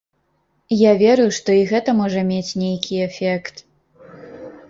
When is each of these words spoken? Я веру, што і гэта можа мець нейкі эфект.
Я 0.75 0.91
веру, 1.01 1.25
што 1.39 1.57
і 1.59 1.67
гэта 1.73 1.95
можа 2.01 2.23
мець 2.31 2.51
нейкі 2.63 2.95
эфект. 3.09 3.55